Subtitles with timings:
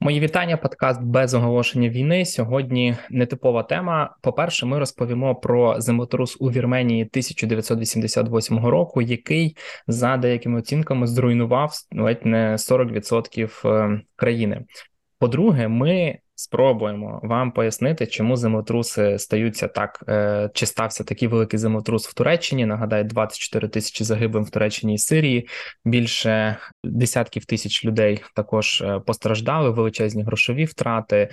[0.00, 0.56] Мої вітання.
[0.56, 2.24] Подкаст без оголошення війни.
[2.24, 4.16] Сьогодні нетипова тема.
[4.22, 9.56] По перше, ми розповімо про землетрус у Вірменії 1988 року, який
[9.86, 14.64] за деякими оцінками зруйнував ледь не 40% е, країни.
[15.18, 22.08] По-друге, ми спробуємо вам пояснити, чому землетруси стаються так, е, чи стався такий великий землетрус
[22.08, 22.66] в Туреччині.
[22.66, 25.48] Нагадаю, 24 тисячі загиблим в Туреччині і Сирії.
[25.84, 31.28] Більше десятків тисяч людей також е, постраждали, величезні грошові втрати.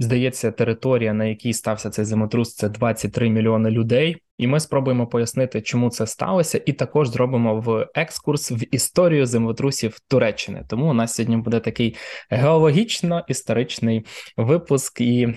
[0.00, 5.62] Здається, територія, на якій стався цей землетрус, це 23 мільйони людей, і ми спробуємо пояснити,
[5.62, 10.64] чому це сталося, і також зробимо в екскурс в історію землетрусів Туреччини.
[10.68, 11.96] Тому у нас сьогодні буде такий
[12.30, 15.34] геологічно-історичний випуск, і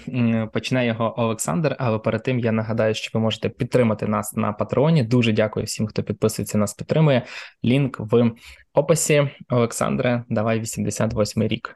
[0.54, 1.76] почне його Олександр.
[1.80, 5.04] Але перед тим я нагадаю, що ви можете підтримати нас на патреоні.
[5.04, 7.26] Дуже дякую всім, хто підписується, нас підтримує.
[7.66, 8.32] Лінк в
[8.74, 9.30] описі.
[9.50, 11.76] Олександре, давай 88 рік.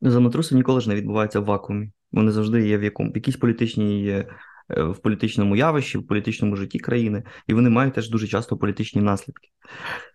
[0.00, 1.90] Землетруси ніколи ж не відбуваються в вакуумі.
[2.12, 4.26] Вони завжди є в якому в якійсь політичній е,
[4.68, 9.48] в політичному явищі, в політичному житті країни, і вони мають теж дуже часто політичні наслідки.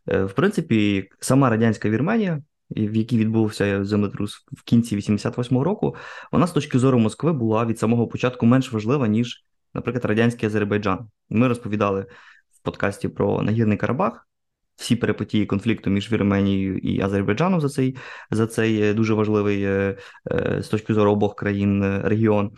[0.08, 5.96] Е, в принципі, сама радянська Вірменія, в якій відбувся землетрус в кінці 88-го року,
[6.32, 11.08] вона з точки зору Москви була від самого початку менш важлива, ніж, наприклад, радянський Азербайджан.
[11.30, 12.06] Ми розповідали
[12.52, 14.28] в подкасті про нагірний Карабах
[14.76, 17.96] всі перипетії конфлікту між Вірменією і Азербайджаном за цей
[18.32, 19.98] за цей е, дуже важливий е,
[20.32, 22.52] е, з точки зору обох країн регіон.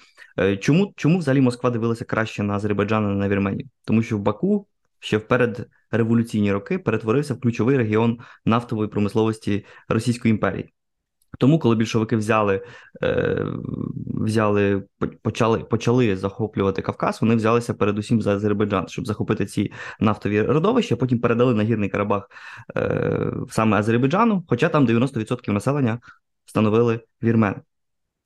[0.59, 3.69] Чому чому взагалі Москва дивилася краще на Азербайджан, а не на Вірменію?
[3.85, 4.67] Тому що в Баку
[4.99, 10.74] ще вперед революційні роки перетворився в ключовий регіон нафтової промисловості Російської імперії.
[11.37, 12.61] Тому, коли більшовики взяли,
[13.03, 13.45] е,
[14.07, 14.83] взяли,
[15.21, 20.95] почали почали захоплювати Кавказ, вони взялися передусім за Азербайджан, щоб захопити ці нафтові родовища.
[20.95, 22.29] Потім передали на гірний Карабах
[22.77, 25.99] е, саме Азербайджану, хоча там 90% населення
[26.45, 27.55] становили вірмени.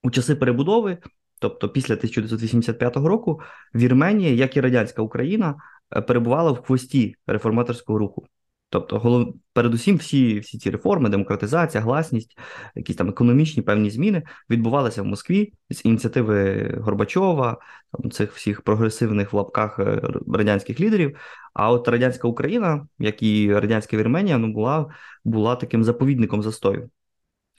[0.03, 0.97] У часи перебудови,
[1.39, 3.41] тобто після 1985 року,
[3.75, 5.55] Вірменія, як і радянська Україна,
[5.95, 8.27] е, перебувала в хвості реформаторського руху.
[8.69, 9.35] Тобто, голов...
[9.53, 12.37] передусім, всі всі ці реформи, демократизація, гласність,
[12.75, 17.57] якісь там економічні певні зміни відбувалися в Москві з ініціативи Горбачова,
[17.91, 20.01] там цих всіх прогресивних в лапках е,
[20.33, 21.17] радянських лідерів.
[21.53, 24.85] А от радянська Україна, як і радянська Вірменія, ну була
[25.23, 26.89] була таким заповідником застою.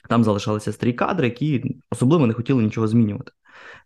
[0.09, 3.31] Там залишалися старі кадри, які особливо не хотіли нічого змінювати.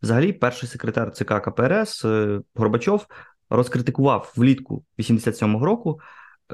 [0.01, 3.07] Взагалі, перший секретар ЦК КПРС е, Горбачов
[3.49, 5.99] розкритикував влітку 87-го року.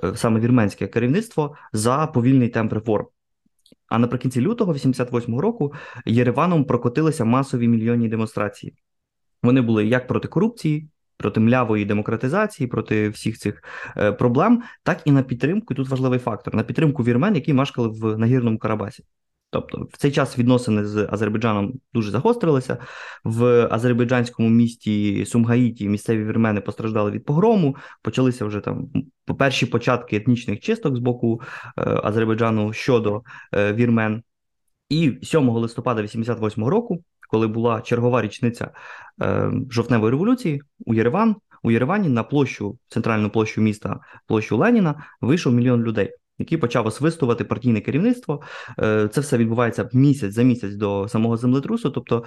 [0.04, 3.06] Е, саме вірменське керівництво за повільний темп реформ.
[3.88, 5.74] А наприкінці лютого 88-го року
[6.06, 8.74] Єреваном прокотилися масові мільйонні демонстрації.
[9.44, 13.64] Вони були як проти корупції, проти млявої демократизації, проти всіх цих
[13.98, 15.74] е, проблем, так і на підтримку.
[15.74, 19.04] і Тут важливий фактор на підтримку вірмен, які мешкали в нагірному Карабасі.
[19.52, 22.78] Тобто в цей час відносини з Азербайджаном дуже загострилися.
[23.24, 27.76] В азербайджанському місті Сумгаїті місцеві вірмени постраждали від погрому.
[28.02, 28.90] Почалися вже там
[29.38, 31.42] перші початки етнічних чисток з боку
[31.78, 33.22] е, Азербайджану щодо
[33.54, 34.24] е, вірмен.
[34.90, 38.72] І 7 листопада 88 року, коли була чергова річниця
[39.22, 45.54] е, жовтневої революції, у Єреван у Єревані на площу, центральну площу міста, площу Леніна, вийшов
[45.54, 48.42] мільйон людей який почав освистувати партійне керівництво.
[48.80, 51.90] Е, це все відбувається місяць за місяць до самого землетрусу.
[51.90, 52.24] Тобто,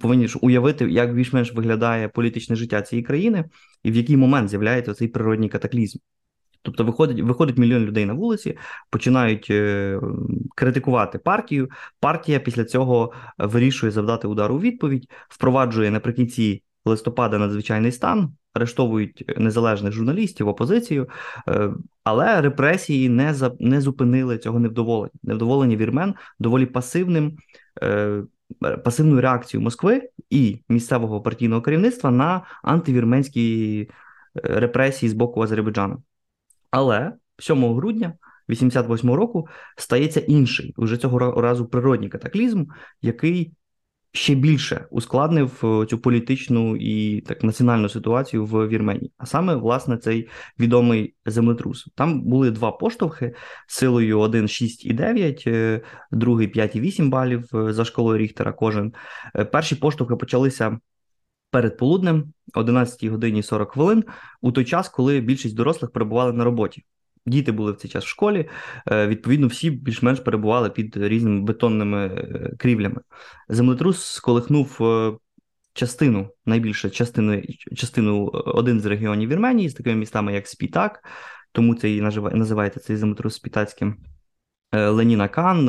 [0.00, 3.44] повинні ж уявити, як більш-менш виглядає політичне життя цієї країни,
[3.82, 5.98] і в який момент з'являється цей природній катаклізм.
[6.62, 8.58] Тобто виходить виходить мільйон людей на вулиці,
[8.90, 10.00] починають е,
[10.54, 11.68] критикувати партію.
[12.00, 19.92] Партія після цього вирішує завдати удар у відповідь, впроваджує наприкінці листопада надзвичайний стан, арештовують незалежних
[19.92, 21.08] журналістів, опозицію,
[21.48, 21.70] е,
[22.04, 25.12] але репресії не за не зупинили цього невдоволення.
[25.22, 27.38] Невдоволення вірмен доволі пасивним.
[27.82, 28.22] Е,
[28.84, 33.90] пасивну реакцію Москви і місцевого партійного керівництва на антивірменські е,
[34.42, 36.02] репресії з боку Азербайджану.
[36.70, 38.12] Але 7 грудня
[38.48, 42.64] 88 року стається інший уже цього разу природній катаклізм,
[43.02, 43.52] який
[44.14, 49.12] ще більше ускладнив е, цю політичну і так національну ситуацію в Вірменії.
[49.18, 50.28] А саме власне цей
[50.58, 51.88] відомий землетрус.
[51.94, 53.34] Там були два поштовхи
[53.66, 55.80] силою 1, 6 і 9, е,
[56.12, 58.52] другий 5 і 8 балів е, за школою Ріхтера.
[58.52, 58.92] Кожен
[59.52, 60.78] перші поштовхи почалися.
[61.50, 64.04] Перед полуднем, 11 годині 40 хвилин,
[64.40, 66.84] у той час, коли більшість дорослих перебували на роботі
[67.26, 68.48] діти були в цей час в школі.
[68.90, 73.00] Е, відповідно, всі більш-менш перебували під різними бетонними е, крівлями.
[73.48, 75.12] Землетрус сколихнув е,
[75.72, 77.42] частину, найбільше частину,
[77.76, 81.04] частину один з регіонів Вірменії з такими містами, як Спітак,
[81.52, 82.00] тому це і
[82.32, 83.96] називається цей землетрус Спітацьким.
[84.72, 85.68] Леніна Кан,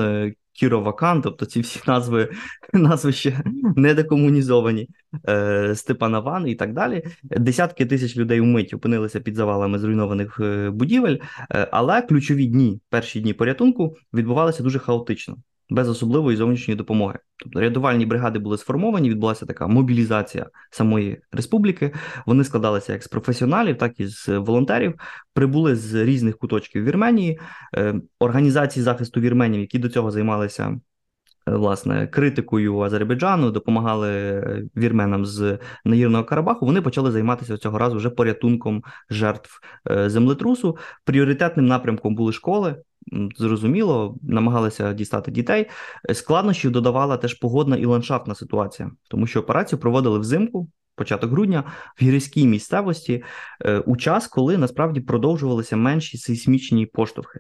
[0.56, 2.30] Кіровакан, тобто ці всі назви
[2.74, 3.44] назви ще
[3.76, 4.90] не декомунізовані,
[5.30, 7.04] е, Степана Ван і так далі.
[7.24, 11.18] Десятки тисяч людей умить опинилися під завалами зруйнованих е, будівель,
[11.52, 15.38] е, але ключові дні, перші дні порятунку відбувалися дуже хаотично
[15.70, 17.20] без особливої зовнішньої допомоги.
[17.38, 21.94] Тобто рятувальні бригади були сформовані, відбулася така мобілізація самої республіки.
[22.26, 25.00] Вони складалися як з професіоналів, так і з волонтерів.
[25.34, 27.40] Прибули з різних куточків Вірменії,
[27.78, 30.80] е, організації захисту вірменів, які до цього займалися.
[31.48, 36.66] Е, власне, критикою Азербайджану допомагали вірменам з Нагірного Карабаху.
[36.66, 39.60] Вони почали займатися цього разу вже порятунком жертв
[39.92, 40.78] е, землетрусу.
[41.04, 42.76] Пріоритетним напрямком були школи
[43.38, 45.70] зрозуміло, намагалися дістати дітей.
[46.14, 50.70] Складнощів додавала теж погодна і ландшафтна ситуація, тому що операцію проводили взимку.
[50.98, 51.64] Початок грудня
[52.00, 53.24] в гірській місцевості
[53.62, 57.40] е, у час, коли насправді продовжувалися менші сейсмічні поштовхи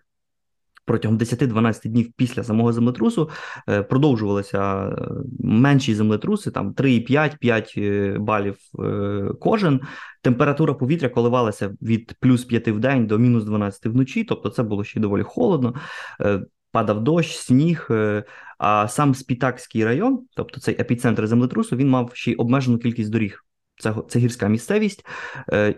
[0.85, 3.29] протягом 10-12 днів після самого землетрусу
[3.69, 4.93] е, продовжувалися е,
[5.39, 8.57] менші землетруси, там 3,5-5 е, балів
[9.39, 9.81] кожен.
[10.21, 14.83] Температура повітря коливалася від плюс 5 в день до мінус 12 вночі, тобто це було
[14.83, 15.73] ще доволі холодно.
[16.71, 17.89] Падав дощ, сніг,
[18.57, 23.43] а сам Спітакський район, тобто цей епіцентр землетрусу, він мав ще й обмежену кількість доріг.
[23.79, 25.05] Це це гірська місцевість,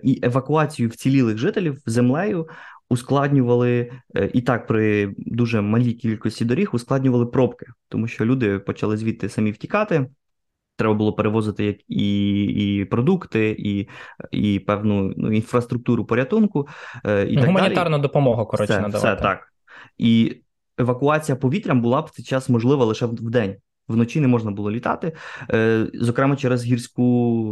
[0.04, 2.48] і евакуацію вцілілих жителів землею
[2.90, 8.98] ускладнювали е, і так при дуже малій кількості доріг ускладнювали пробки, тому що люди почали
[8.98, 10.08] звідти самі втікати.
[10.76, 13.88] Треба було перевозити як і і продукти, і
[14.32, 16.68] і певну ну, інфраструктуру порятунку.
[17.06, 17.52] Е, і так
[18.00, 19.08] допомогу, коротше, все, надавати.
[19.08, 19.54] Все так.
[19.98, 20.42] І
[20.78, 23.56] евакуація повітрям була б в цей час можлива лише в день
[23.88, 25.12] вночі не можна було літати,
[25.54, 27.04] е, зокрема через гірську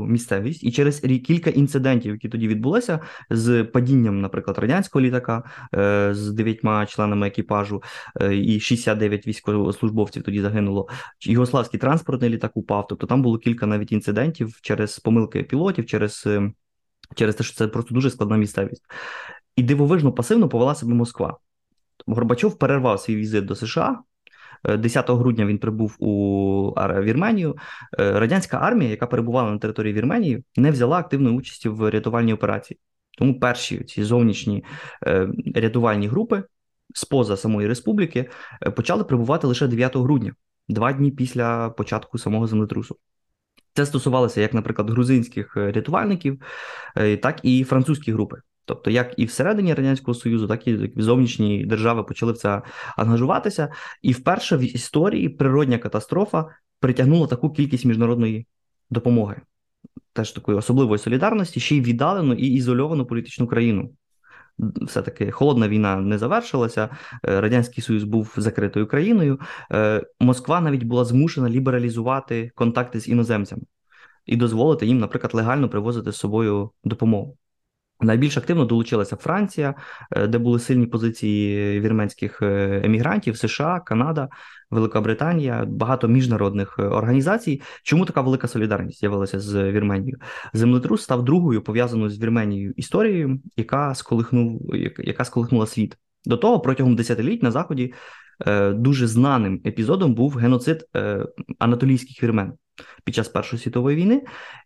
[0.10, 3.00] місцевість і через кілька інцидентів, які тоді відбулися
[3.30, 5.44] з падінням, наприклад, радянського літака
[5.76, 7.84] е, з дев'ятьма членами екіпажу,
[8.22, 10.88] е, і 69 військовослужбовців тоді загинуло.
[11.22, 12.88] Югославський транспортний літак упав.
[12.90, 16.28] Тобто там було кілька навіть інцидентів через помилки пілотів, через,
[17.16, 18.84] через те, що це просто дуже складна місцевість.
[19.56, 21.38] І дивовижно пасивно повела себе Москва.
[22.08, 24.00] Горбачов перервав свій візит до США.
[24.64, 27.58] 10 грудня він прибув у Вірменію.
[28.00, 32.80] Е, радянська армія, яка перебувала на території Вірменії, не взяла активної участі в рятувальній операції.
[33.18, 34.64] Тому перші ці зовнішні
[35.08, 36.44] е, рятувальні групи
[36.94, 38.30] споза самої республіки
[38.62, 40.34] е, почали прибувати лише 9 грудня,
[40.68, 42.98] два дні після початку самого землетрусу.
[43.74, 46.42] Це стосувалося як, наприклад, грузинських рятувальників,
[47.22, 48.38] так і французькі групи.
[48.66, 52.62] Тобто, як і всередині радянського союзу, так і зовнішні держави почали в це
[52.98, 53.72] ангажуватися.
[54.02, 56.46] І вперше в історії природня катастрофа
[56.80, 58.48] притягнула таку кількість міжнародної
[58.90, 59.42] допомоги,
[60.14, 63.90] теж такої особливої солідарності, ще й віддалену і ізольовану політичну країну.
[64.82, 66.90] Все-таки холодна війна не завершилася,
[67.28, 69.40] е, радянський союз був закритою країною.
[69.72, 73.62] Е, Москва навіть була змушена лібералізувати контакти з іноземцями
[74.26, 77.38] і дозволити їм, наприклад, легально привозити з собою допомогу.
[78.02, 79.76] Найбільш активно долучилася Франція,
[80.12, 84.30] е, де були сильні позиції вірменських е, емігрантів, США, Канада,
[84.70, 87.62] Велика Британія, багато міжнародних е, організацій.
[87.84, 90.18] Чому така велика солідарність з'явилася з Вірменією?
[90.54, 95.98] Землетрус став другою пов'язаною з Вірменією історією, яка сколихнув, яка сколихнула світ.
[96.26, 97.94] До того протягом десятиліть на заході
[98.74, 100.86] дуже знаним епізодом був геноцид
[101.60, 102.54] анатолійських вірмен
[103.04, 104.22] під час Першої світової війни.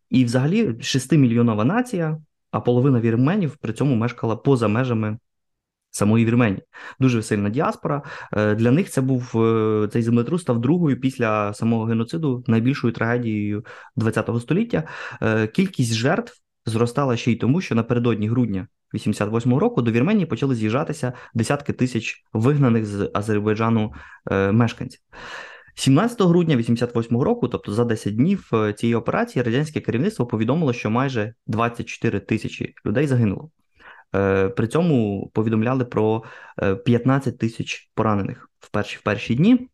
[0.10, 2.18] І, взагалі, шестимільйонова нація
[2.51, 5.18] а половина вірменів при цьому мешкала поза межами.
[5.91, 6.63] Самої Вірменії
[7.00, 8.01] дуже сильна діаспора.
[8.34, 13.65] Е, для них це був е, цей землетрус став другою після самого геноциду найбільшою трагедією
[14.01, 14.84] ХХ століття.
[15.22, 16.34] Е, кількість жертв
[16.65, 22.24] зростала ще й тому, що напередодні грудня 88-го року до Вірменії почали з'їжджатися десятки тисяч
[22.34, 23.94] вигнаних з Азербайджану
[24.51, 25.01] мешканців.
[25.79, 30.89] 17 грудня 88 року, тобто за 10 днів е, цієї операції, радянське керівництво повідомило, що
[30.89, 33.51] майже 24 тисячі людей загинуло.
[34.15, 36.24] Е, при цьому повідомляли про
[36.86, 39.69] 15 е, тисяч поранених в перші в перші дні.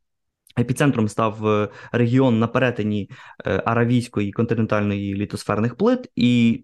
[0.60, 3.10] Епіцентром став регіон на перетині
[3.46, 6.64] аравійської континентальної літосферних плит, і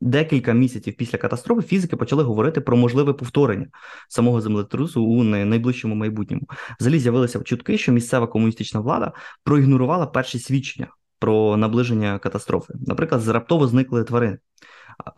[0.00, 3.66] Декілька місяців після катастрофи фізики почали говорити про можливе повторення
[4.08, 6.42] самого землетрусу у найближчому майбутньому.
[6.80, 9.12] Взагалі з'явилися чутки, що місцева комуністична влада
[9.44, 10.88] проігнорувала перші свідчення
[11.18, 12.74] про наближення катастрофи.
[12.86, 14.38] Наприклад, раптово зникли тварини,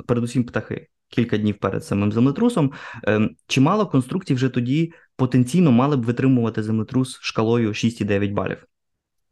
[0.07, 0.87] передусім птахи.
[1.09, 2.73] Кілька днів перед самим землетрусом.
[3.05, 8.67] Ем, чимало конструкцій вже тоді потенційно мали б витримувати землетрус шкалою 6,9 балів.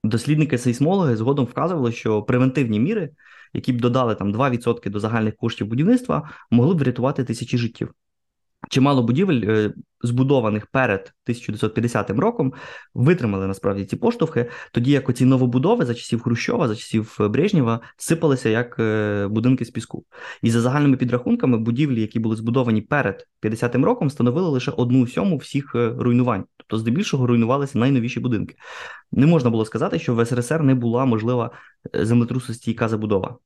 [0.05, 3.11] Дослідники-сейсмологи згодом вказували, що превентивні міри
[3.53, 7.95] які б додали там 2% до загальних коштів будівництва, могли б врятувати тисячі життів.
[8.71, 12.53] чимало будівель, е, збудованих перед 1950 роком,
[12.95, 18.49] витримали насправді ці поштовхи, тоді як оці новобудови за часів Хрущова, за часів Брежнєва сипалися
[18.49, 20.05] як е, будинки з піску.
[20.43, 25.37] І за загальними підрахунками, будівлі, які були збудовані перед 50-м роком, становили лише одну сьому
[25.37, 26.45] всіх е, руйнувань.
[26.69, 28.55] Тобто, здебільшого руйнувалися найновіші будинки.
[29.13, 31.51] Не можна було сказати, що в СРСР не була можлива
[31.95, 33.37] землетрусостійка забудова.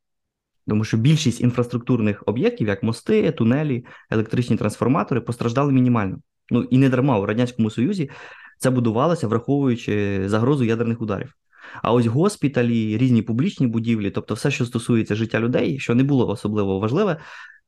[0.69, 6.19] Тому що більшість інфраструктурних об'єктів, як мости, тунелі, електричні трансформатори, постраждали мінімально.
[6.51, 8.11] Ну і не дарма у радянському союзі
[8.59, 11.35] це будувалося, враховуючи загрозу ядерних ударів.
[11.83, 16.29] А ось госпіталі, різні публічні будівлі, тобто все, що стосується життя людей, що не було
[16.29, 17.17] особливо важливе,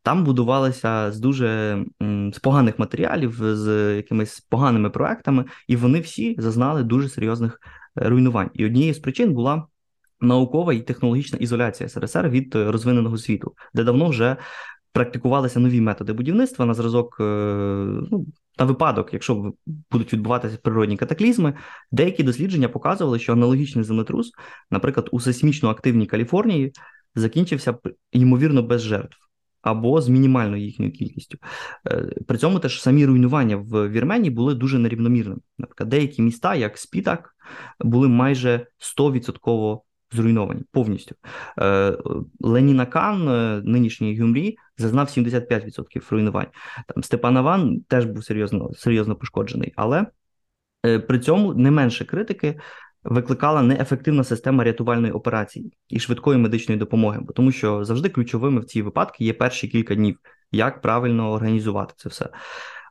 [0.05, 1.79] там будувалися з дуже
[2.33, 7.61] з поганих матеріалів, з якимись поганими проектами, і вони всі зазнали дуже серйозних
[8.03, 8.51] е, руйнувань.
[8.55, 9.67] І однією з причин була
[10.21, 14.37] наукова і технологічна ізоляція СРСР від е, розвиненого світу, де давно вже
[14.93, 17.25] практикувалися нові методи будівництва на зразок е,
[18.11, 18.27] ну,
[18.59, 19.53] на випадок, якщо
[19.91, 21.55] будуть відбуватися природні катаклізми,
[21.93, 24.33] деякі дослідження показували, що аналогічний землетрус,
[24.71, 26.73] наприклад, у сейсмічно активній Каліфорнії,
[27.15, 27.75] закінчився
[28.13, 29.17] ймовірно без жертв.
[29.64, 31.38] Або з мінімальною їхньою кількістю.
[31.87, 35.40] Е, при цьому теж самі руйнування в Вірменії були дуже нерівномірними.
[35.59, 37.35] Наприклад, деякі міста, як Спітак,
[37.80, 39.80] були майже 100%
[40.12, 41.14] зруйновані повністю.
[41.59, 41.99] Е,
[42.40, 46.49] Ленінакан, е, нинішній Гюмрі, зазнав 75% руйнувань.
[46.94, 50.06] Там Степан теж був серйозно серйозно пошкоджений, але
[51.09, 52.61] при цьому не менше критики.
[53.05, 58.65] Викликала неефективна система рятувальної операції і швидкої медичної допомоги, бо тому що завжди ключовими в
[58.65, 60.19] ці випадки є перші кілька днів,
[60.53, 62.29] як правильно організувати це все.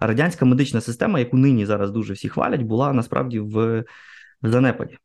[0.02, 3.84] Радянська медична система, яку нині зараз дуже всі хвалять, була насправді в
[4.44, 4.98] занепаді.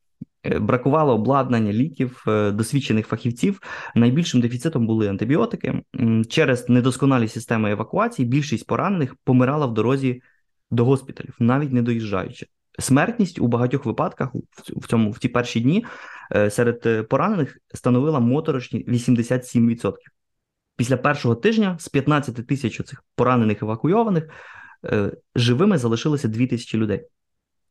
[0.44, 3.60] Е, бракувало обладнання, ліків, е, досвідчених фахівців.
[3.94, 5.82] Найбільшим дефіцитом були антибіотики.
[6.28, 10.22] Через недосконалі системи евакуації більшість поранених помирала в дорозі
[10.70, 12.46] до госпіталів, навіть не доїжджаючи.
[12.78, 14.30] Смертність у багатьох випадках
[14.76, 15.86] в цьому в ті перші дні
[16.34, 19.92] е, серед поранених становила моторошні 87%.
[20.76, 24.28] Після першого тижня з 15 тисяч цих поранених евакуйованих
[25.34, 27.06] живими залишилося 2 тисячі людей.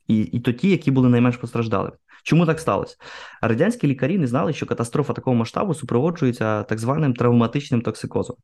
[0.08, 1.92] І і то ті, які були найменш постраждали.
[2.24, 2.98] Чому так сталося?
[3.42, 8.38] Радянські лікарі не знали, що катастрофа такого масштабу супроводжується так званим травматичним токсикозом.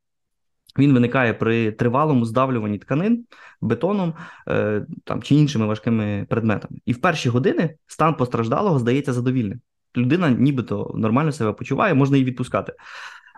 [0.77, 3.25] Він виникає при тривалому здавлюванні тканин
[3.61, 4.13] бетоном
[4.47, 6.79] е, там, чи іншими важкими предметами.
[6.85, 9.61] І в перші години стан постраждалого здається задовільним.
[9.97, 12.73] Людина нібито нормально себе почуває, можна її відпускати.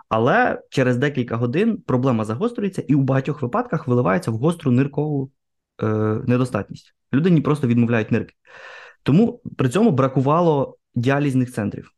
[0.08, 5.30] Але через декілька годин проблема загострюється і у багатьох випадках виливається в гостру ниркову
[5.82, 5.86] е,
[6.26, 6.94] недостатність.
[7.14, 8.34] Людині просто відмовляють нирки.
[9.02, 11.90] Тому при цьому бракувало діалізних центрів,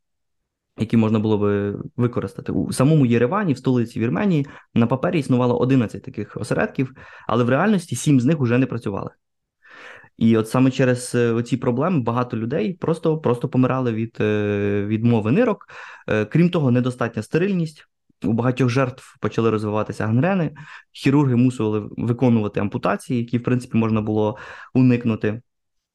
[0.80, 2.52] які можна було би використати.
[2.52, 6.94] У самому Єревані, в столиці Вірменії, на папері існувало 11 таких осередків,
[7.26, 9.10] але в реальності 7 з них вже не працювали.
[10.18, 15.32] І от саме через е, оці проблеми багато людей просто просто помирали від е, відмови
[15.32, 15.66] нирок.
[16.08, 17.84] Е, крім того, недостатня стерильність.
[18.24, 20.54] У багатьох жертв почали розвиватися гангрени,
[20.92, 24.36] хірурги мусили виконувати ампутації, які, в принципі, можна було
[24.74, 25.42] уникнути.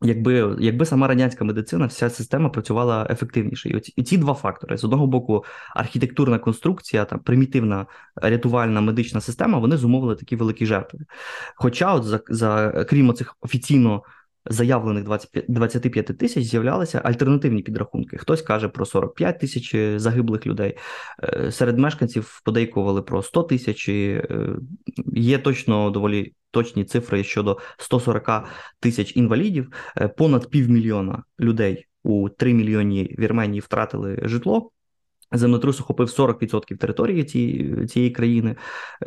[0.03, 4.77] Якби якби сама радянська медицина, вся система працювала ефективніше, і оці, і ці два фактори:
[4.77, 5.45] з одного боку,
[5.75, 10.99] архітектурна конструкція, там примітивна рятувальна медична система, вони зумовили такі великі жертви.
[11.55, 14.03] Хоча, от за за крім цих офіційно
[14.45, 18.17] заявлених 25, 25 тисяч з'являлися альтернативні підрахунки.
[18.17, 20.77] Хтось каже про 45 тисяч е, загиблих людей.
[21.23, 23.89] Е, серед мешканців подейкували про 100 тисяч.
[23.89, 24.27] Е,
[25.13, 28.43] є точно доволі точні цифри щодо 140
[28.79, 29.71] тисяч інвалідів.
[30.17, 34.71] Понад півмільйона людей у 3 мільйоні Вірменії втратили житло.
[35.33, 38.55] Землетрус охопив 40% території цієї цієї країни.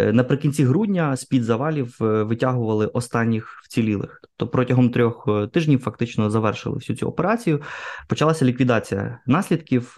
[0.00, 4.20] Е, наприкінці грудня з під завалів е, витягували останніх вцілілих.
[4.22, 7.62] Тобто протягом трьох е, тижнів фактично завершили всю цю операцію.
[8.08, 9.96] Почалася ліквідація наслідків,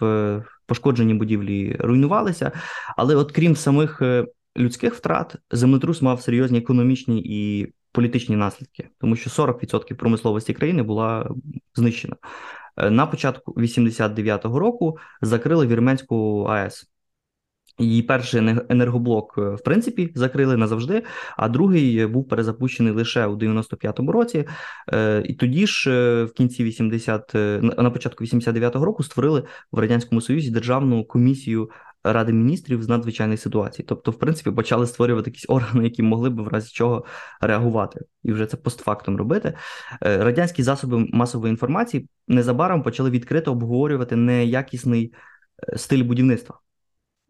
[0.65, 2.51] пошкоджені будівлі руйнувалися.
[2.97, 4.01] Але, от крім самих
[4.57, 11.29] людських втрат, землетрус мав серйозні економічні і політичні наслідки, тому що 40% промисловості країни була
[11.75, 12.15] знищена.
[12.79, 16.85] Е, на початку 89-го року закрили Вірменську АЕС.
[17.79, 21.03] Її перший енергоблок, е, в принципі, закрили назавжди,
[21.37, 24.47] а другий був перезапущений лише у 95-му році.
[24.93, 25.89] Е, і тоді ж,
[26.23, 31.69] в кінці 80, на початку 89-го року, створили в радянському союзі державну комісію
[32.03, 33.83] Ради міністрів з надзвичайних ситуацій.
[33.83, 37.05] Тобто, в принципі, почали створювати якісь органи, які могли б в разі чого
[37.41, 39.53] реагувати, і вже це постфактом робити.
[40.03, 45.13] Е, радянські засоби масової інформації незабаром почали відкрито обговорювати неякісний
[45.73, 46.59] е, стиль будівництва.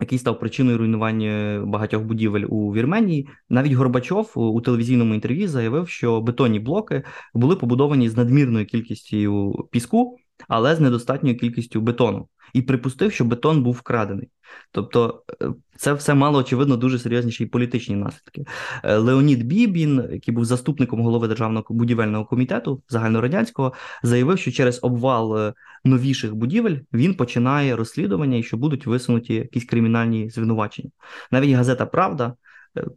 [0.02, 3.28] який став причиною руйнування багатьох будівель у Вірменії.
[3.50, 10.18] Навіть Горбачов у телевізійному інтерв'ю заявив, що бетонні блоки були побудовані з надмірною кількістю піску,
[10.48, 14.30] але з недостатньою кількістю бетону, і припустив, що бетон був вкрадений.
[14.72, 18.46] Тобто е, це все мало, очевидно, дуже серйозніші політичні наслідки.
[18.84, 25.38] Е, Леонід Бібін, який був заступником голови державного будівельного комітету загальнорадянського, заявив, що через обвал
[25.38, 25.54] е,
[25.86, 30.90] новіших будівель він починає розслідування і що будуть висунуті якісь кримінальні звинувачення.
[31.32, 32.34] Навіть газета Правда.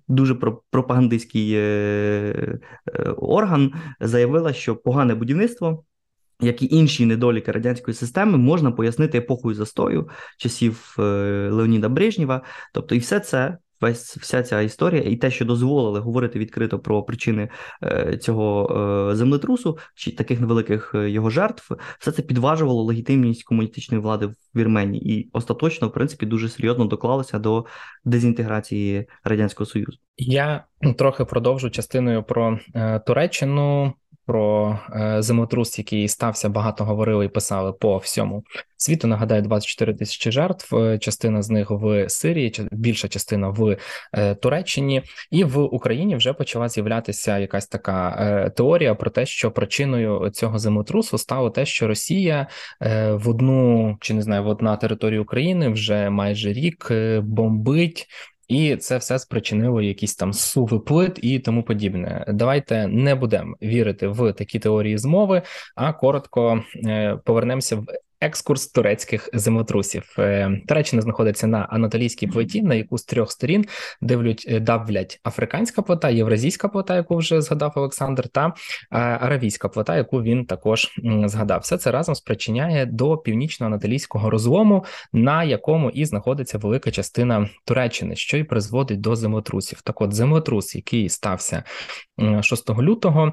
[0.09, 0.35] Дуже
[0.71, 1.59] пропагандистський
[3.17, 5.85] орган заявила, що погане будівництво
[6.43, 10.09] як і інші недоліки радянської системи, можна пояснити епохою застою
[10.39, 11.03] часів е,
[11.51, 12.43] Леоніда Брежнєва.
[12.75, 17.03] Тобто, і все це, весь вся ця історія, і те, що дозволили говорити відкрито про
[17.03, 17.49] причини
[17.83, 18.77] е, цього
[19.11, 25.19] е, землетрусу, чи таких невеликих його жертв, все це підважувало легітимність комуністичної влади в Вірменії
[25.19, 27.67] і остаточно, в принципі, дуже серйозно доклалося до
[28.05, 29.99] дезінтеграції радянського союзу.
[30.17, 30.65] Я
[30.99, 32.59] трохи продовжу частиною про
[33.07, 33.93] Туреччину
[34.27, 38.45] про е, землетрус, який стався, багато говорили і писали по всьому
[38.77, 39.09] світу.
[39.09, 40.77] Нагадаю, 24 тисячі жертв.
[40.77, 43.77] Е, частина з них в Сирії, більша частина в
[44.13, 50.31] е, Туреччині, і в Україні вже почала з'являтися якась така теорія про те, що причиною
[50.31, 52.47] цього землетрусу стало те, що Росія
[53.11, 58.09] в одну чи не знаю в одна територія України вже майже рік бомбить
[58.53, 62.25] і це все спричинило якісь там суви плит і тому подібне.
[62.29, 65.43] Давайте не будемо вірити в такі теорії змови,
[65.77, 67.87] а коротко е, повернемося в
[68.23, 70.15] екскурс турецьких землетрусів.
[70.19, 73.65] Е, Туреччина знаходиться на анатолійській плиті, на яку з трьох сторін
[74.01, 78.53] дивлять е, давлять африканська плита, євразійська плита, яку вже згадав Олександр, та е,
[78.99, 80.89] аравійська плита, яку він також
[81.25, 81.61] згадав.
[81.61, 88.37] Все це разом спричиняє до північно-анатолійського розлому, на якому і знаходиться велика частина Туреччини, що
[88.37, 89.83] й призводить до землетрусів.
[89.83, 91.65] Так, от землетрус, який стався
[92.43, 93.33] 6 лютого,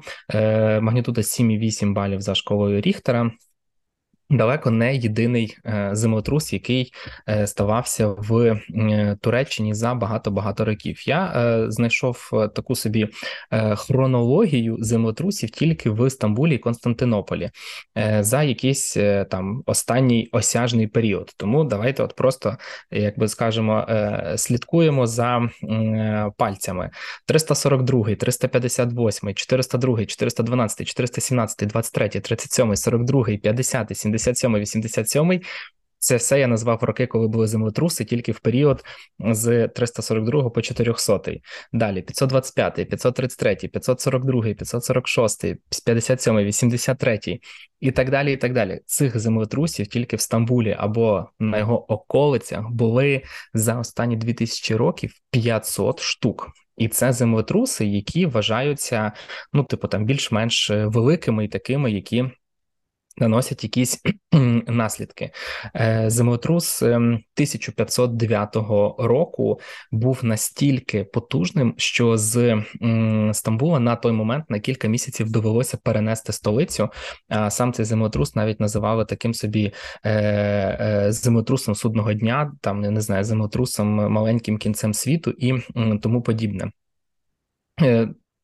[0.80, 3.30] магнітуда 7,8 балів за школою Ріхтера
[4.30, 6.92] далеко не єдиний е, землетрус, який
[7.28, 11.08] е, ставався в е, Туреччині за багато багато років.
[11.08, 13.08] Я знайшов таку собі
[13.76, 17.50] хронологію землетрусів тільки в Стамбулі і Константинополі
[18.20, 18.96] за якийсь
[19.30, 21.32] там останній осяжний період.
[21.36, 22.56] Тому давайте, от просто
[22.90, 23.86] як би скажемо,
[24.36, 25.48] слідкуємо за
[26.36, 26.90] пальцями:
[27.26, 35.40] 342, 358, 402, 412, 417, 23, 37, 42, 50, 70, 77 87
[36.00, 38.84] це все я назвав роки, коли були землетруси, тільки в період
[39.18, 41.20] з 342 по 400.
[41.72, 45.44] Далі 525, 533, 542, 546,
[45.84, 47.40] 57, 83
[47.80, 48.32] і так далі.
[48.32, 48.80] І так далі.
[48.86, 53.22] Цих землетрусів тільки в Стамбулі або на його околицях були
[53.54, 56.48] за останні 2000 років 500 штук.
[56.76, 59.12] І це землетруси, які вважаються,
[59.52, 62.24] ну, типу, там більш-менш великими і такими, які
[63.16, 64.02] наносять якісь
[64.66, 65.30] наслідки.
[65.76, 68.64] Е, землетрус 1509 ем,
[68.98, 69.60] року
[69.92, 72.64] був настільки потужним, що з
[73.32, 76.88] Стамбула на той момент на кілька місяців довелося перенести столицю.
[77.28, 79.72] А сам цей землетрус навіть називали таким собі
[80.04, 85.54] е, е, землетрусом судного дня, там я не знаю, землетрусом маленьким кінцем світу і
[86.02, 86.70] тому подібне.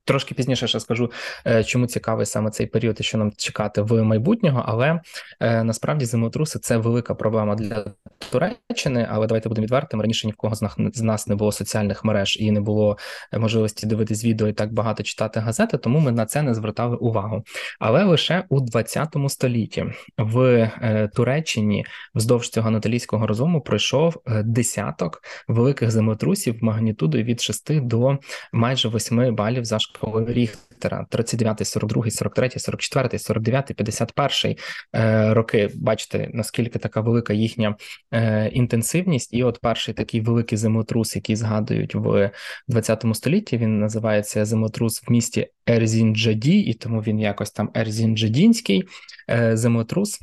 [0.07, 1.11] Трошки пізніше ще скажу,
[1.47, 5.01] е, чому цікавий саме цей період і що нам чекати в майбутнього, але
[5.41, 7.85] е, насправді землетруси це велика проблема для
[8.31, 9.09] Туреччини.
[9.11, 10.03] Але давайте будемо відвертими.
[10.03, 10.55] Раніше ні в кого
[10.95, 12.99] з нас не було соціальних мереж і не було
[13.33, 16.97] е, можливості дивитись відео і так багато читати газети, тому ми на це не звертали
[16.97, 17.45] увагу.
[17.81, 19.85] Але лише у 20 столітті
[20.19, 20.71] в
[21.15, 28.19] Туреччині вздовж цього анатолійського розуму пройшов десяток великих землетрусів магнітудою від 6 до
[28.53, 34.57] майже 8 балів за шкали Ріхтера, 39, 42, 43, 44, 49, 51
[35.35, 35.71] роки.
[35.75, 37.77] Бачите, наскільки така велика їхня
[38.13, 42.31] е, інтенсивність, і от перший такий великий землетрус, який згадують в
[42.69, 48.85] 20 столітті, він називається землетрус в місті Ерзінджаді, і тому він якось там Ерзінджадінський
[49.31, 50.21] е, землетрус.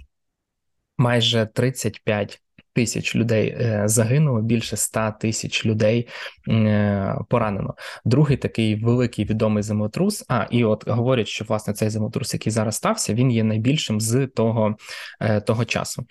[0.98, 2.43] Майже 35
[2.74, 6.08] тисяч людей е, загинуло, більше 100 тисяч людей
[6.50, 7.76] е, поранено.
[8.06, 10.26] Другий такий великий відомий землетрус.
[10.28, 14.28] А і от говорять, що власне цей землетрус, який зараз стався, він є найбільшим з
[14.28, 14.76] того
[15.22, 16.06] е, того часу.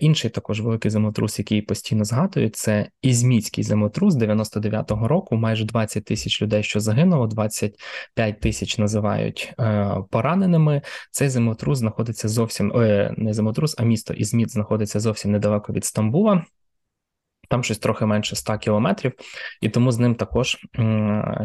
[0.00, 5.36] Інший також великий землетрус, який постійно згадують, це Ізміцький землетрус 99-го року.
[5.36, 9.54] Майже 20 тисяч людей, що загинуло, 25 тисяч називають
[10.10, 10.82] пораненими.
[11.10, 12.72] Цей землетрус знаходиться зовсім
[13.16, 16.44] не землетрус, а місто Ізміт знаходиться зовсім недалеко від Стамбула.
[17.50, 19.12] Там щось трохи менше 100 кілометрів,
[19.60, 20.58] і тому з ним також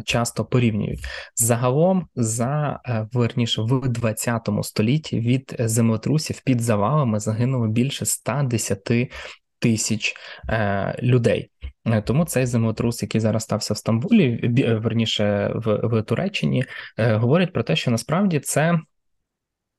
[0.06, 1.00] часто порівнюють.
[1.36, 8.92] Загалом, за е, верніше в 20 столітті від землетрусів під завалами загинуло більше 110
[9.60, 10.16] тисяч
[10.50, 11.50] е, людей.
[11.86, 16.66] Е, тому цей землетрус, який зараз стався в Стамбулі, верніше в, в Туреччині,
[16.98, 18.80] говорить про те, що насправді це.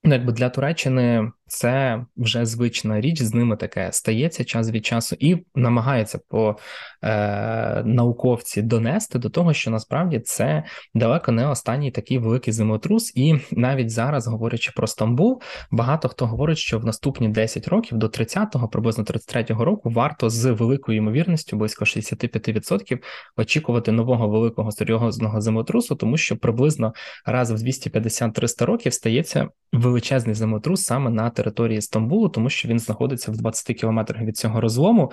[0.04, 5.16] Ну, якби для Туреччини це вже звична річ, з ними таке стається час від часу,
[5.18, 6.56] і намагається по
[7.02, 13.12] е, науковці донести до того, що насправді це далеко не останній такий великий землетрус.
[13.16, 18.06] І навіть зараз, говорячи про Стамбул, багато хто говорить, що в наступні 10 років до
[18.06, 22.98] 30-го, приблизно 33-го року, варто з великою ймовірністю, близько 65%,
[23.36, 30.84] очікувати нового великого серйозного землетрусу, тому що приблизно раз в 250-300 років стається величезний землетрус
[30.84, 35.12] саме на території Стамбулу, тому що він знаходиться в 20 кілометрах від цього розлому.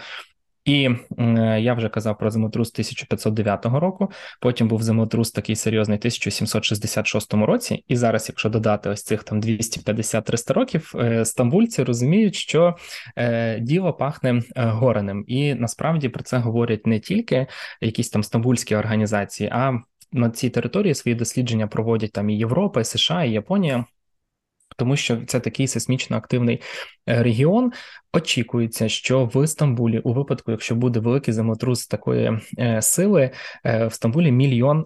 [0.65, 4.11] І е, я вже казав про землетрус 1509 року.
[4.41, 7.83] Потім був землетрус такий серйозний 1766 році.
[7.87, 12.75] І зараз, якщо додати ось цих там 250-300 років, е, стамбульці розуміють, що
[13.15, 17.47] е, діло пахне гореним, і насправді про це говорять не тільки
[17.81, 19.73] якісь там стамбульські організації, а
[20.11, 23.85] на цій території свої дослідження проводять там і Європа, і США, і Японія.
[24.77, 26.61] Тому що це такий сейсмічно активний
[27.09, 27.71] е, регіон.
[28.13, 33.31] Очікується, що в Стамбулі, у випадку, якщо буде великий землетрус такої е, сили,
[33.65, 34.85] е, в Стамбулі мільйон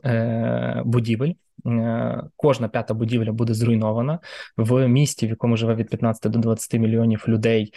[0.86, 1.34] будівель.
[1.66, 4.20] Е, кожна п'ята будівля буде зруйнована
[4.58, 7.74] в місті, в якому живе від 15 до 20 мільйонів людей.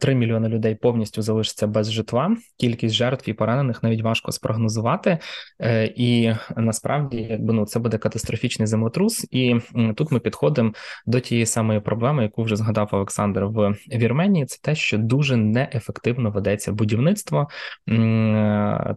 [0.00, 2.36] 3 е, мільйони людей повністю залишиться без житла.
[2.56, 5.18] Кількість жертв і поранених навіть важко спрогнозувати,
[5.60, 9.26] е, і насправді, якби ну це буде катастрофічний землетрус.
[9.30, 9.56] І
[9.96, 10.72] тут ми підходимо
[11.06, 14.46] до тієї самої проблеми, яку вже згадав Олександр в Вірменії.
[14.46, 17.48] Це те, що дуже неефективно ведеться будівництво.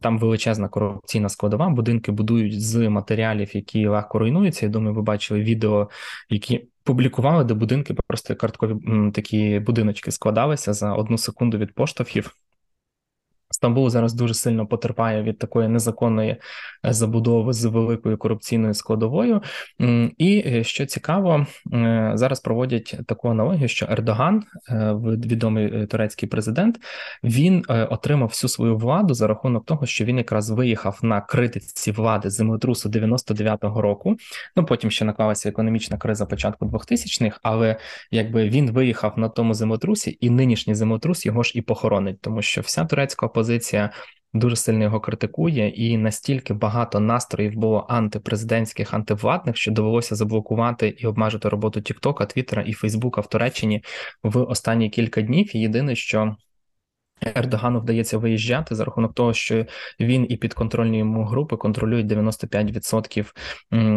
[0.02, 1.70] Там величезна корупційна складова.
[1.70, 4.66] Будинки будують з матеріалів, які легко руйнуються.
[4.66, 5.90] Я думаю, ви бачили відео,
[6.30, 8.76] які публікували, де будинки просто карткові
[9.12, 12.36] такі будиночки складалися за одну секунду від поштовхів.
[13.62, 16.30] Стамбул зараз дуже сильно потерпає від такої незаконної
[16.86, 19.42] е, забудови з великою корупційною складовою.
[20.18, 24.44] І е, що цікаво, е, зараз проводять таку аналогію, що Ердоган,
[25.26, 26.80] відомий турецький президент,
[27.24, 32.30] він отримав всю свою владу за рахунок того, що він якраз виїхав на критиці влади
[32.30, 34.16] землетрусу 99-го року.
[34.56, 37.76] Ну потім ще наклалася економічна криза початку 2000-х, але
[38.12, 42.62] якби він виїхав на тому землетрусі, і нинішній землетрус його ж і похоронить, тому що
[42.62, 43.90] вся турецька опозиція опозиція
[44.34, 51.08] дуже сильно його критикує, і настільки багато настроїв було антипрезидентських, антивладних, що довелося заблокувати і
[51.08, 53.84] обмежити роботу Тіктока, Твіттера і Фейсбука в Туреччині
[54.24, 55.56] в останні кілька днів.
[55.56, 56.36] І єдине, що
[57.36, 59.66] Ердогану вдається виїжджати за рахунок того, що
[60.00, 63.32] він і підконтрольні йому групи контролюють 95%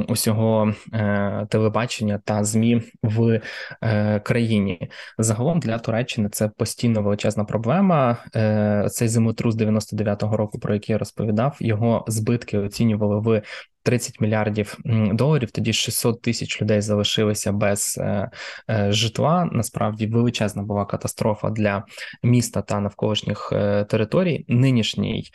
[0.09, 3.41] усього е, телебачення та змі в
[3.83, 4.91] е, країні.
[5.19, 8.17] Загалом для Туреччини це постійно величезна проблема.
[8.37, 13.43] Е, цей землетрус 99-го року, про який я розповідав, його збитки оцінювали в
[13.85, 14.79] 30 мільярдів
[15.13, 15.51] доларів.
[15.51, 18.31] Тоді 600 тисяч людей залишилися без е,
[18.71, 19.49] е, житла.
[19.53, 21.85] Насправді величезна була катастрофа для
[22.23, 24.45] міста та навколишніх е, територій.
[24.49, 25.31] Нинішній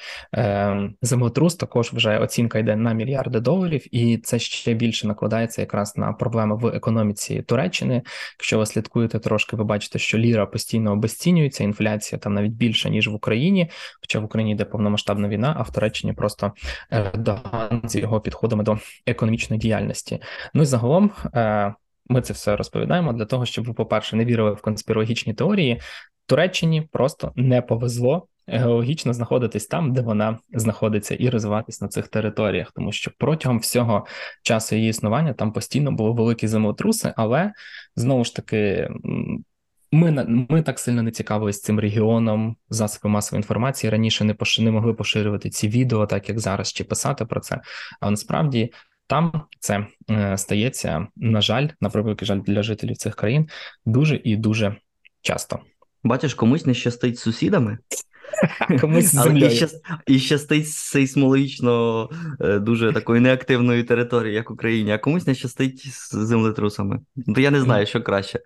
[1.02, 6.14] землетрус також вже оцінка йде на мільярди доларів, і це ще більше накладається якраз на
[6.14, 8.02] проблеми в економіці Туреччини.
[8.40, 11.64] Якщо ви слідкуєте трошки, ви бачите, що ліра постійно обесцінюється.
[11.64, 13.70] Інфляція там навіть більша ніж в Україні.
[14.02, 16.52] Хоча в Україні йде повномасштабна війна, а в Туреччині просто
[16.92, 20.20] Ердоган з його підходом підходами до економічної діяльності.
[20.54, 21.12] Ну і загалом.
[21.34, 21.74] Е,
[22.12, 25.82] ми це все розповідаємо для того, щоб ви, по-перше, не вірили в конспірологічні теорії.
[26.26, 32.72] Туреччині просто не повезло геологічно знаходитись там, де вона знаходиться, і розвиватись на цих територіях,
[32.76, 34.06] тому що протягом всього
[34.44, 37.52] часу її існування там постійно були великі землетруси, але
[37.96, 38.90] знову ж таки
[39.92, 44.60] ми ми так сильно не цікавились цим регіоном, засоби масової інформації раніше не пош...
[44.60, 47.62] не могли поширювати ці відео, так як зараз, чи писати про це.
[48.00, 48.74] А насправді
[49.08, 53.50] там це е, стається, на жаль, на превеликий жаль для жителів цих країн
[53.86, 54.76] дуже і дуже
[55.22, 55.60] часто.
[56.04, 57.78] Бачиш, комусь не щастить з сусідами.
[58.82, 59.46] Комусь з землею.
[59.46, 59.76] І, щас,
[60.08, 62.10] і щастить сейсмологічно
[62.42, 67.00] е, дуже такою неактивною територією, як Україні, а комусь не щастить з землетрусами.
[67.36, 68.40] То я не знаю, що краще.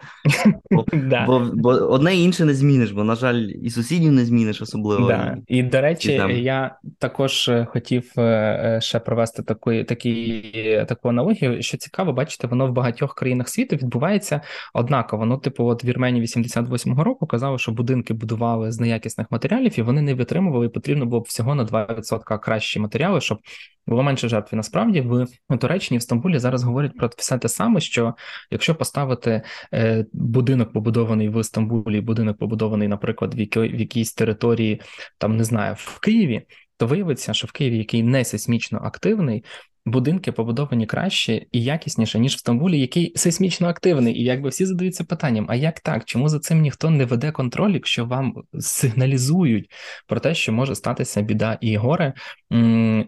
[0.72, 1.26] Бо, да.
[1.26, 5.08] бо, бо одне і інше не зміниш, бо, на жаль, і сусідів не зміниш особливо.
[5.08, 5.38] Да.
[5.48, 11.78] І, до речі, я також е, хотів е, ще провести таку, такі, таку аналогію, що
[11.78, 14.42] цікаво, бачите, воно в багатьох країнах світу відбувається
[14.74, 15.26] однаково.
[15.26, 19.82] Ну, типу, от в Вірменії 88-го року казали, що будинки будували з неякісних матеріалів і
[19.82, 20.66] вони не витримували.
[20.66, 23.40] і Потрібно було всього на 2% кращі матеріали, щоб
[23.88, 24.54] було менше жертв.
[24.54, 28.16] І насправді в Туреччині в Стамбулі зараз говорять про все те саме, що
[28.52, 29.42] якщо поставити
[29.74, 33.40] е, будинок, побудований в Стамбулі, будинок побудований, наприклад, в
[33.76, 34.82] якійсь території,
[35.18, 36.42] там не знаю, в Києві,
[36.78, 39.44] то виявиться, що в Києві, який не сейсмічно активний,
[39.86, 44.20] будинки побудовані краще і якісніше, ніж в Стамбулі, який сейсмічно активний.
[44.20, 46.06] І якби всі задаються питанням: а як так?
[46.06, 49.72] Чому за цим ніхто не веде контроль, якщо вам сигналізують
[50.08, 52.14] про те, що може статися біда і горе?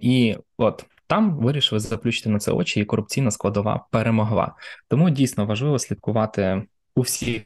[0.01, 0.85] І от.
[1.07, 4.55] Там вирішили заплющити на це очі, і корупційна складова перемогла.
[4.87, 6.63] Тому дійсно важливо слідкувати
[6.95, 7.41] у всіх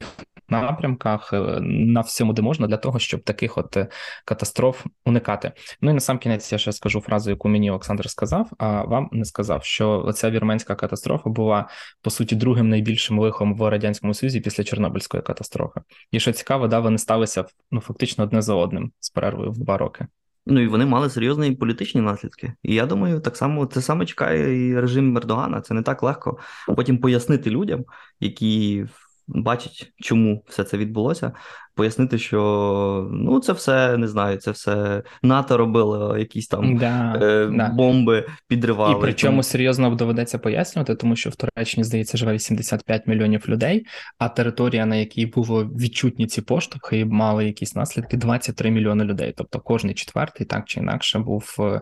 [0.52, 3.88] напрямках е, на всьому, де можна, для того, щоб таких от е,
[4.26, 5.52] катастроф уникати.
[5.82, 9.10] Ну і на сам кінець я ще скажу фразу, яку мені Олександр сказав, а вам
[9.12, 11.68] не сказав, що ця вірменська катастрофа була
[12.02, 15.82] по суті другим найбільшим лихом в радянському союзі після Чорнобильської катастрофи.
[16.12, 19.78] І що цікаво, да, вони сталися ну фактично одне за одним з перервою в два
[19.78, 20.08] роки.
[20.46, 22.54] Ну і вони мали серйозні політичні наслідки.
[22.64, 25.62] І я думаю, так само це саме чекає і режим Ердогана.
[25.62, 26.38] Це не так легко
[26.76, 27.86] потім пояснити людям,
[28.20, 28.86] які
[29.30, 31.32] бачить, чому все це відбулося,
[31.76, 37.48] пояснити, що ну це все не знаю, це все НАТО робило, якісь там да, е,
[37.48, 37.70] да.
[37.70, 38.96] бомби підривали.
[38.98, 43.86] І причому серйозно доведеться пояснювати, тому що в Туреччині здається живе 85 мільйонів людей,
[44.18, 49.34] а територія, на якій було відчутні ці поштовхи, і мали якісь наслідки 23 мільйони людей.
[49.38, 51.82] Тобто кожний четвертий, так чи інакше, був е,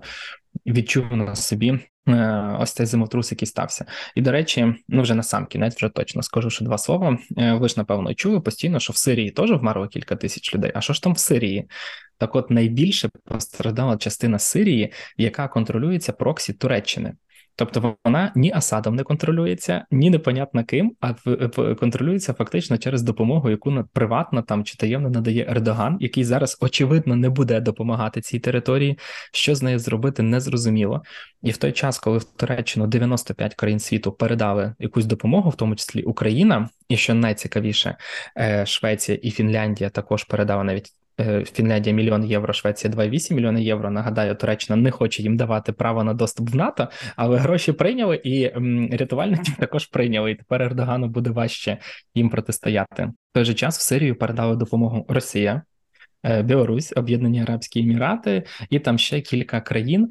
[0.65, 1.79] відчув на собі
[2.59, 3.85] ось цей землетрус, який стався.
[4.15, 7.17] І, до речі, ну вже на сам кінець вже точно скажу ще два слова.
[7.37, 10.71] Е, ви ж, напевно, чули постійно, що в Сирії теж вмерло кілька тисяч людей.
[10.75, 11.69] А що ж там в Сирії?
[12.17, 17.13] Так от найбільше постраждала частина Сирії, яка контролюється проксі Туреччини.
[17.57, 21.13] Тобто вона ні Асадом не контролюється, ні непонятно ким, а
[21.75, 27.29] контролюється фактично через допомогу, яку приватно там чи таємно надає Ердоган, який зараз очевидно не
[27.29, 28.99] буде допомагати цій території.
[29.33, 31.01] Що з нею зробити, незрозуміло.
[31.43, 35.75] І в той час, коли в Туреччину 95 країн світу передали якусь допомогу, в тому
[35.75, 37.97] числі Україна, і що найцікавіше,
[38.37, 40.91] е, Швеція і Фінляндія також передали навіть
[41.53, 43.91] Фінляндія мільйон євро, Швеція 2,8 мільйони євро.
[43.91, 48.49] Нагадаю, Туреччина не хоче їм давати право на доступ в НАТО, але гроші прийняли і
[48.97, 50.31] рятувальників також прийняли.
[50.31, 51.77] І тепер Ердогану буде важче
[52.15, 53.03] їм протистояти.
[53.03, 55.61] В той же час в Сирію передали допомогу Росія.
[56.23, 60.09] Е, Білорусь, Об'єднані Арабські Емірати, і там ще кілька країн.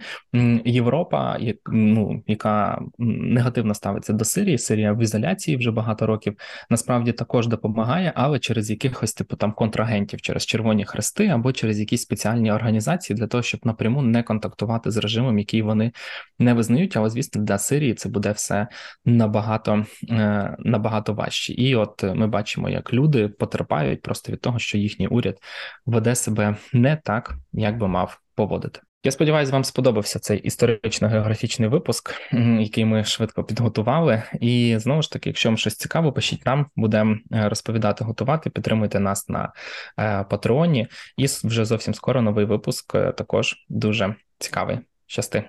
[0.64, 4.58] Європа, ну, яка негативно ставиться до Сирії.
[4.58, 6.36] Сирія в ізоляції вже багато років.
[6.70, 12.02] Насправді також допомагає, але через якихось типу там контрагентів, через Червоні Хрести або через якісь
[12.02, 15.92] спеціальні організації для того, щоб напряму не контактувати з режимом, який вони
[16.38, 16.96] не визнають.
[16.96, 18.66] Але звісно, для Сирії це буде все
[19.04, 21.52] набагато е, набагато важче.
[21.52, 25.38] І от ми бачимо, як люди потерпають просто від того, що їхній уряд
[25.86, 28.80] веде себе не так, як би мав поводити.
[29.06, 32.14] Я сподіваюся, вам сподобався цей історично-географічний випуск,
[32.60, 34.22] який ми швидко підготували.
[34.40, 38.50] І знову ж таки, якщо вам щось цікаво, пишіть нам, будемо е, розповідати, готувати.
[38.50, 39.52] Підтримуйте нас на
[39.98, 40.88] е, Патреоні.
[41.16, 44.78] І вже зовсім скоро новий випуск е, також дуже цікавий.
[45.06, 45.44] Щасти.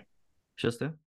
[0.55, 0.91] Щасти.